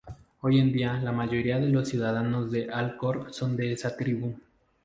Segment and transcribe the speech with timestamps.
[0.41, 4.33] Hoy en día, la mayoría de los ciudadanos de Al-Khor son de esa tribu.